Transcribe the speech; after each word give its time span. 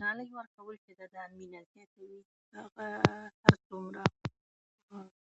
ډالۍ 0.00 0.28
ورکول 0.38 0.76
چې 0.84 0.92
ده، 0.98 1.06
دا 1.16 1.24
مینه 1.34 1.60
زیاتوي. 1.72 2.20
که 2.50 2.56
هغه 2.64 2.86
هر 3.42 3.54
څومره 3.66 4.04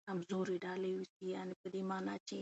کمې 0.05 0.33
وړې 0.39 0.57
ډالۍ 0.65 0.91
واوسي، 0.95 1.25
یعنې 1.35 1.53
په 1.61 1.67
دې 1.73 1.81
مانا 1.91 2.15
چې 2.27 2.37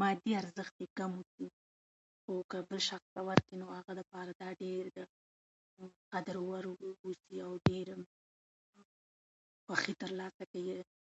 مادي 0.00 0.32
ارزښت 0.40 0.74
یې 0.82 0.88
کم 0.98 1.10
واوسي، 1.18 1.46
خو 2.24 2.32
که 2.50 2.58
بل 2.68 2.78
شخص 2.88 3.06
ته 3.14 3.20
یې 3.20 3.24
ورکړې، 3.28 3.56
نو 3.62 3.66
هغه 3.78 3.92
ډېر 4.62 4.84
د 4.96 4.98
قدر 6.12 6.36
وړ 6.48 6.64
اوسي 7.04 7.36
او 7.46 7.52
ډېر 7.68 7.86
د 8.74 8.76
خوښي 9.66 9.92
ترلاسه 10.02 10.42
کوي، 10.52 10.64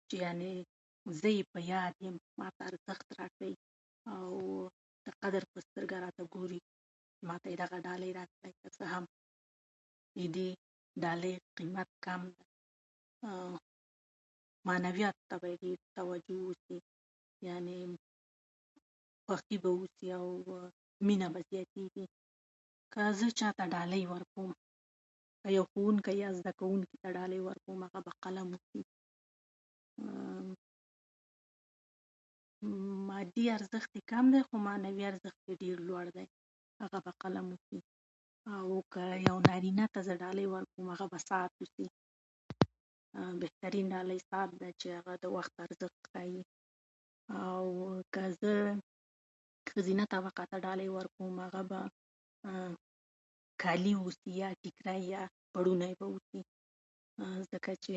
چې 0.08 0.16
یعنې 0.24 0.50
زه 1.20 1.28
یې 1.36 1.42
په 1.52 1.58
یاد 1.74 1.94
یم، 2.06 2.16
ماته 2.40 2.62
ارزښت 2.70 3.06
راکوي، 3.20 3.54
او 4.16 4.26
د 5.06 5.08
قدر 5.22 5.42
په 5.52 5.58
سترګه 5.66 5.96
راته 6.04 6.22
ګوري. 6.34 6.60
ماته 7.28 7.46
یې 7.50 7.56
دغه 7.62 7.76
ډالۍ 7.86 8.10
راکړه، 8.18 8.48
که 8.60 8.68
څه 8.76 8.84
هم 8.92 9.04
د 10.18 10.20
دې 10.36 10.48
ډالۍ 11.02 11.34
قیمت 11.56 11.88
کم 12.04 12.20
وي، 12.34 12.44
معنوي 14.68 15.02
ارزښت 15.10 15.42
یې 15.62 15.72
توجه 15.98 16.36
وشي، 16.48 16.78
یعنې 17.48 17.76
اوسي، 19.30 19.56
او 20.18 20.24
مینه 21.06 21.28
به 21.34 21.40
زیاتېږي. 21.50 22.06
که 22.92 23.00
زه 23.18 23.26
چاته 23.38 23.64
ډالۍ 23.74 24.02
ورکوم، 24.14 24.50
که 25.42 25.48
یو 25.56 25.64
ښوونکی 25.72 26.14
یو 26.22 26.32
زده 26.38 26.52
کوونکي 26.60 26.96
ته 27.02 27.08
ډالۍ 27.18 27.38
ورکوي، 27.46 27.76
هغه 27.84 28.00
به 28.06 28.12
قلم 28.24 28.48
وي، 28.72 28.82
مادي 33.08 33.44
ارزښت 33.58 33.90
یې 33.96 34.02
کم 34.10 34.24
دی، 34.32 34.40
خو 34.48 34.54
معنوي 34.66 35.04
ارزښت 35.10 35.40
یې 35.50 35.54
ډېر 35.62 35.76
لوړ 35.88 36.06
دی، 36.16 36.26
هغه 36.82 36.98
به 37.04 37.12
قلم 37.22 37.46
اوسي. 37.52 37.80
او 38.56 38.66
که 38.92 39.02
یو 39.28 39.36
نارینه 39.48 39.84
ته 39.94 40.00
زه 40.06 40.14
ډالۍ 40.22 40.46
ورکوم، 40.54 40.84
هغه 40.94 41.06
به 41.12 41.18
ساعت 41.28 41.52
اوسي. 41.60 41.86
بهترینه 43.42 43.88
ډالۍ 43.94 44.18
ساعت 44.30 44.50
ده 44.60 44.68
چې 44.80 44.86
هغه 44.98 45.14
وخت 45.36 45.52
ښيي. 46.12 46.42
او 47.46 47.62
که 48.14 48.22
زه 48.40 48.52
ښځینه 49.70 50.04
طبقه 50.14 50.42
ته 50.50 50.56
ډالۍ 50.66 50.88
ورکوم، 50.98 51.32
هغه 51.46 51.62
به 51.70 51.80
کالي 53.62 53.94
واوسي، 53.96 54.32
ټیکری 54.64 55.00
یا 55.14 55.22
پړونی 55.54 55.92
واوسي، 56.02 56.40
ځکه 57.52 57.72
چې 57.84 57.94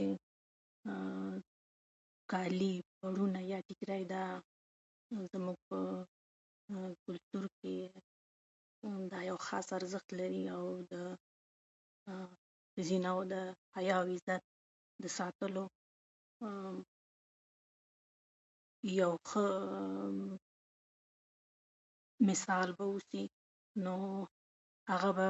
کالي، 2.31 2.73
پړونی 3.01 3.41
یا 3.51 3.59
ټیکری، 3.67 4.01
دغه 4.13 4.35
زموږ 5.33 5.57
په 5.69 5.77
کلتور 7.05 7.45
کې 7.59 7.75
دا 9.11 9.19
یو 9.29 9.37
خاص 9.47 9.67
ارزښت 9.79 10.07
لري، 10.19 10.43
او 10.55 10.63
دا 10.93 11.03
یو 12.07 12.27
ښځینه‌وو 12.77 13.23
د 13.33 13.35
حیا 13.75 13.95
او 13.99 14.05
عزت 14.13 14.41
د 15.03 15.05
ساتلو 15.17 15.63
یو 19.01 19.11
ښه 19.29 19.41
مثال 22.29 22.67
به 22.77 22.83
واوسي. 22.91 23.23
نو 23.85 23.93
هغه 24.91 25.09
به 25.17 25.27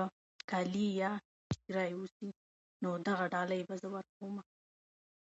کالي 0.51 0.87
یا 1.01 1.11
ټیکری 1.51 1.91
واوسي. 1.99 2.29
نو 2.83 2.89
دغه 3.09 3.23
ډالۍ 3.33 3.61
به 3.67 3.75
زه 3.81 3.87
ورکومه. 3.95 4.43